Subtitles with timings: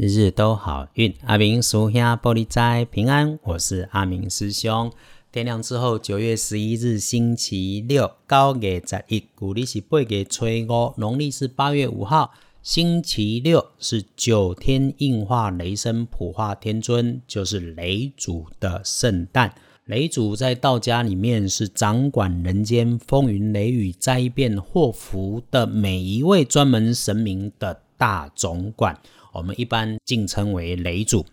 [0.00, 3.36] 日日都好运，阿明属下玻璃斋平安。
[3.42, 4.92] 我是阿明师兄。
[5.32, 12.32] 天亮之后，九月十一日星期六，高月十一，古历是八月初五，农历是八月五号，
[12.62, 19.52] 星期六是九天应化雷声普化天尊，就是雷祖的圣诞。
[19.86, 28.96] 雷祖在道家里面是掌管人间风云雷雨灾变祸福的每一位专门神明的大总管。
[29.32, 31.24] 我们一般敬称为雷主，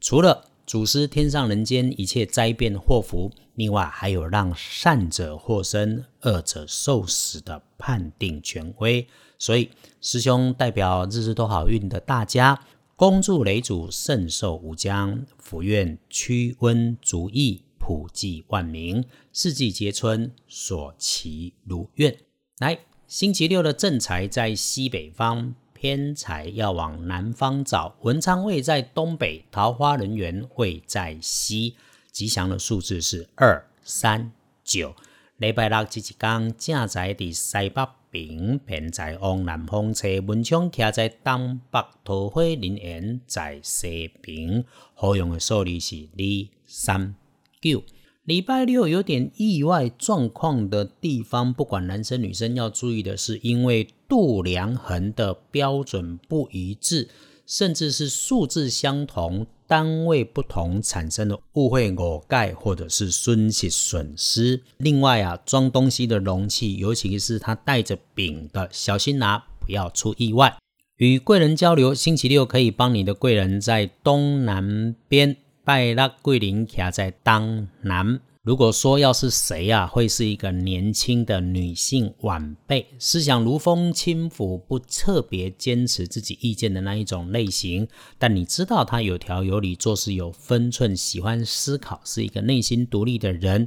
[0.00, 9.06] 除了主司天上人间一切灾变祸福，另外还有让善者获生、恶者受死的判定权威。
[9.38, 9.68] 所以
[10.00, 12.64] 师兄代表日日都好运的大家，
[12.96, 22.16] 恭祝雷主圣寿无疆，福愿驱瘟逐疫，普济万民，四季皆春，所祈如愿。
[22.58, 25.54] 来，星期六的正财在西北方。
[25.84, 31.74] 天才要往南方找，文昌位在东北，桃花人缘位在西，
[32.10, 34.32] 吉祥的数字是二三
[34.64, 34.94] 九。
[35.36, 44.64] 礼拜六这一天，正在伫西北边，偏在往南方车，文昌徛在东北，桃花人缘在西边。
[44.94, 47.14] 好用的数字是二三
[47.60, 47.82] 九。
[48.24, 57.08] 礼拜六有点意外状况的地方，不管男生女生要注意的是，因为度量衡的标准不一致，
[57.48, 64.62] 甚至是数字相同，单位不同产生的误会、误解或者是损失损失。
[64.76, 70.56] 另外啊，装东西的容器，尤其是它带着柄的，小心拿，不要出意外。
[70.98, 75.36] 与贵人交流，星期六可以帮你的贵人在东南边。
[75.64, 78.20] 拜拉桂林卡在当南。
[78.44, 87.88] 如果说要是谁啊，会是一个年轻的女性晚辈，思想如风轻浮，不特别坚持自己意见的那一种类型。
[88.18, 93.66] 但你知道她有条有理，做事有分寸，喜欢思考，是一个内心独立的人。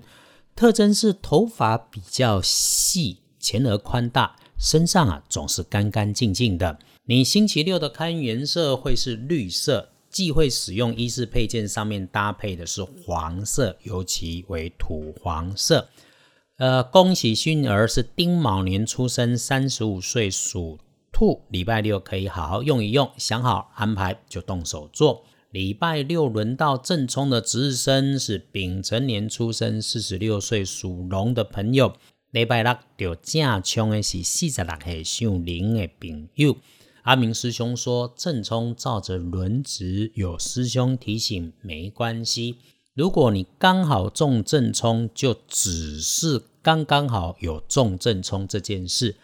[0.56, 6.78] 特征是头发比较细，前额宽大，身上啊总是干干净净的。
[7.06, 9.90] 你星期六的看颜色会是绿色。
[10.18, 15.90] 忌讳使用衣饰配件，上面搭配的是黄色，尤其为土黄色。
[16.58, 20.80] 呃，恭喜新儿是丁卯年出生，三十五岁属
[21.12, 25.24] 兔，礼拜六可以好好用一用，想好安排就动手做。
[25.52, 31.94] 礼拜六轮到正冲的值日生是丙辰年出生，四十六岁属龙的朋友，
[32.32, 36.58] 礼拜六就正冲的是四十六岁属龙的朋友。
[37.08, 42.58] 阿明师兄说：“正冲照着轮值，有师兄提醒没关系。
[42.94, 49.16] 如果你刚好中正冲，就只是刚刚好有中正冲这件事，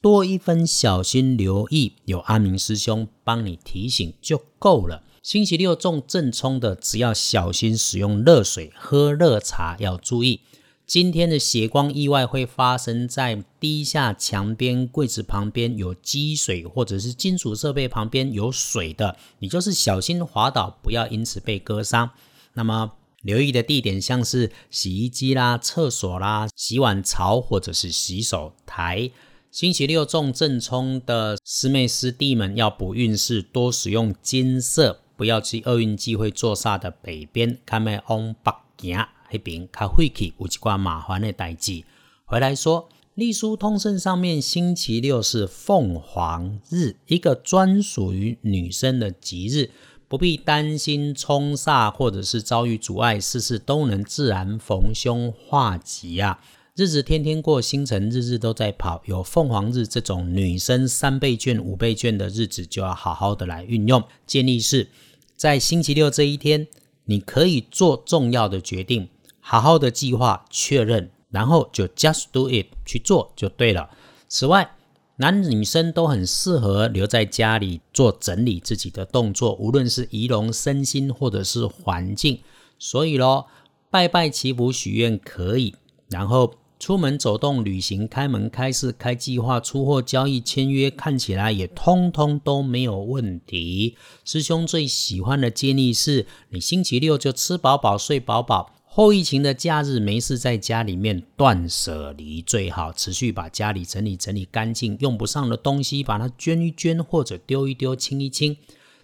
[0.00, 5.02] 多一分小心留意，有阿明师兄帮你提醒就够了。
[5.22, 10.40] 星期六中正冲的，只要小心使用热水，喝热茶要注意。”
[10.86, 22.10] 今天的血光意外会发生在低下墙边、柜子旁边有积水，或者是金属设备旁边有水的，你就是小心滑倒，不要因此被割伤。
[22.54, 22.92] 那么
[23.22, 29.10] 留意的地点像是洗衣机啦、厕所啦、洗碗槽或者是洗手台。
[29.50, 39.08] 星期六中正冲的师妹师弟们要补运势，多使用金色，不要去厄运忌会坐煞的北边，看咩往北行。
[39.30, 41.82] 那边较晦气，有一寡麻烦的代志。
[42.24, 49.70] 回来说，隶书通胜上面，星期六是凤凰日，一个专属于女生的吉日，
[50.08, 56.40] 不必担心冲煞或者是遭遇阻碍，事事都能自然逢凶化吉啊！
[56.74, 59.00] 日子天天过，星辰日日都在跑。
[59.06, 64.04] 有凤凰日这种女生三倍券、五倍券的日子，就要好好的来运用。
[64.26, 64.88] 建议是
[65.34, 66.66] 在星期六这一天，
[67.06, 69.08] 你可以做重要的决定。
[69.48, 73.88] 好好的计划确认，然后就 just do it 去做就对了。
[74.26, 74.72] 此外，
[75.18, 82.40] 男女生都很适合留在家里做整理自己的动作，无论是仪容身心或者是环境。
[82.80, 83.46] 所以咯，
[83.88, 85.76] 拜拜祈福许愿可以，
[86.08, 93.96] 然后出门走动、旅行、开门开市、开计划、出货交易、签约，看起来也通通都没有问题。
[94.24, 98.72] 师兄最喜欢的建议是，你星期六就吃饱饱、睡饱饱。
[98.96, 108.56] 后疫情的假日，没事在家里面断舍离最好，持续把家里整理整理干净，用不上的东西把它捐一捐或者丢一丢、清一清，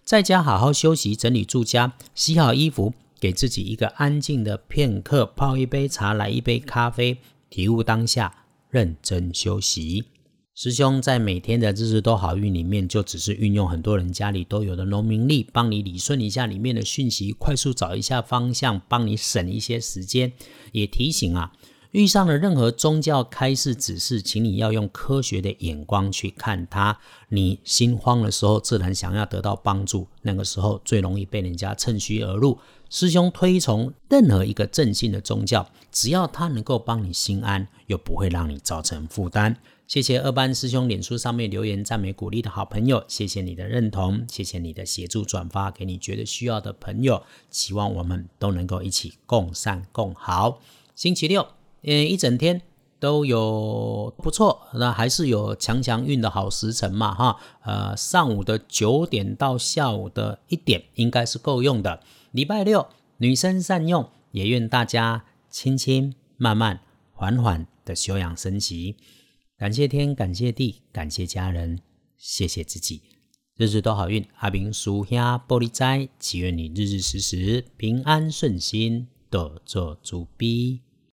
[0.03, 7.19] 在家好好休息，整理住家，洗好衣服，给自己一个安静的片刻，泡一杯茶，来一杯咖啡，
[7.51, 10.05] 体悟当下，认真休息。
[10.63, 20.33] 师兄在每天的日日都好运里面，就只是运用很多人家里都有的农民力，帮你理顺一下里面的讯息，快速找一下方向，帮你省一些时间。
[20.71, 21.53] 也提醒啊，
[21.91, 26.97] 遇上了任何宗教开示指示，请你要用科学的眼光去看它。
[27.31, 32.57] 你心慌的时候，自然想要得到帮助，那个时候最容易被人家趁虚而入。
[32.89, 39.57] 师兄推崇任何一个正信的宗教，只要它能够帮你心安，又不会让你造成负担。
[39.93, 50.63] 谢谢二班师兄脸书上面留言赞美鼓励的好朋友，谢谢你的认同，谢谢你的协助转发给你觉得需要的朋友，希望我们都能够一起共善共好。
[50.95, 51.47] 星期六，
[51.83, 52.63] 嗯，一整天
[52.99, 62.01] 都有不错，那还是有强强运的好时辰嘛，哈，呃，上午的九点到下午的一点应该是够用的。
[62.31, 62.89] 礼拜六，
[63.19, 66.81] 女生善用，也愿大家轻轻、慢慢、
[67.13, 68.97] 缓缓的休养生息。
[69.63, 71.79] 感谢天，感谢地，感谢家人，
[72.17, 73.01] 谢谢自己，
[73.57, 74.27] 日日都好运。
[74.39, 75.17] 阿明叔兄
[75.47, 80.81] 玻璃斋，祈愿你日日时时平安顺心，多做主逼。